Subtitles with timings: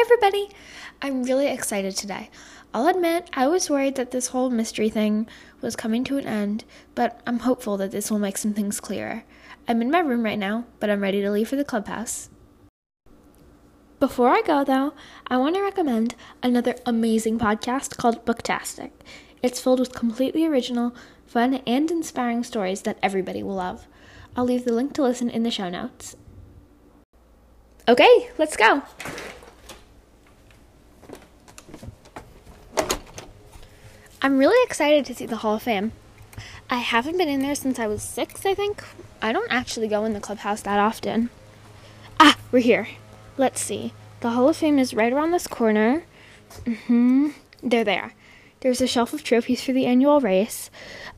[0.00, 0.50] everybody!
[1.00, 2.28] I'm really excited today.
[2.74, 5.26] I'll admit, I was worried that this whole mystery thing
[5.62, 6.64] was coming to an end,
[6.94, 9.24] but I'm hopeful that this will make some things clearer.
[9.66, 12.28] I'm in my room right now, but I'm ready to leave for the clubhouse.
[13.98, 14.92] Before I go, though,
[15.28, 18.90] I want to recommend another amazing podcast called Booktastic.
[19.42, 20.94] It's filled with completely original,
[21.24, 23.86] fun, and inspiring stories that everybody will love.
[24.36, 26.16] I'll leave the link to listen in the show notes.
[27.88, 28.82] Okay, let's go.
[34.26, 35.92] I'm really excited to see the Hall of Fame.
[36.68, 38.82] I haven't been in there since I was six, I think.
[39.22, 41.30] I don't actually go in the clubhouse that often.
[42.18, 42.88] Ah, we're here.
[43.36, 43.92] Let's see.
[44.22, 46.02] The Hall of Fame is right around this corner.
[46.64, 47.28] Mm-hmm.
[47.62, 48.14] They're there.
[48.58, 50.72] There's a shelf of trophies for the annual race,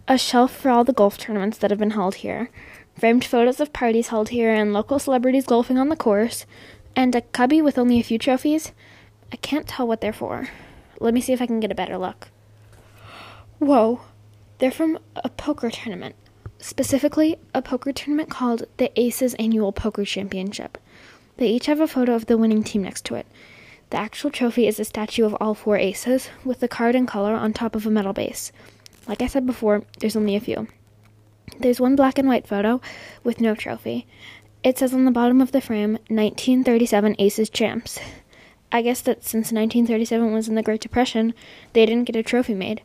[0.06, 2.50] a shelf for all the golf tournaments that have been held here,
[2.94, 6.44] framed photos of parties held here and local celebrities golfing on the course,
[6.94, 8.72] and a cubby with only a few trophies.
[9.32, 10.50] I can't tell what they're for.
[11.00, 12.28] Let me see if I can get a better look.
[13.58, 14.00] Whoa,
[14.58, 16.14] they're from a poker tournament.
[16.60, 20.78] Specifically, a poker tournament called the Aces Annual Poker Championship.
[21.38, 23.26] They each have a photo of the winning team next to it.
[23.90, 27.32] The actual trophy is a statue of all four aces, with the card and color
[27.32, 28.52] on top of a metal base.
[29.08, 30.68] Like I said before, there's only a few.
[31.58, 32.80] There's one black and white photo
[33.24, 34.06] with no trophy.
[34.62, 37.98] It says on the bottom of the frame, 1937 Aces Champs.
[38.70, 41.34] I guess that since 1937 was in the Great Depression,
[41.72, 42.82] they didn't get a trophy made.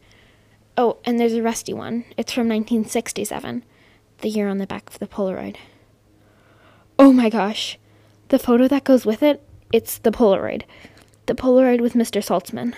[0.75, 2.05] Oh, and there's a rusty one.
[2.17, 3.63] It's from 1967,
[4.19, 5.57] the year on the back of the Polaroid.
[6.97, 7.77] Oh my gosh.
[8.29, 10.63] The photo that goes with it, it's the Polaroid.
[11.27, 12.23] The Polaroid with Mr.
[12.23, 12.73] Saltzman.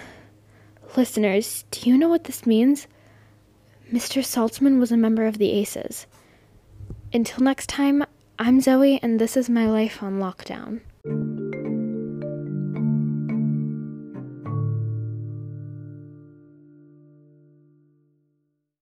[0.98, 2.88] Listeners, do you know what this means?
[3.92, 4.22] Mr.
[4.24, 6.06] Saltzman was a member of the Aces.
[7.14, 8.04] Until next time,
[8.38, 10.82] I'm Zoe, and this is my life on lockdown.